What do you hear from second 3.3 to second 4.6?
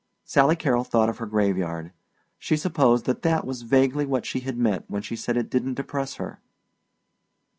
was vaguely what she had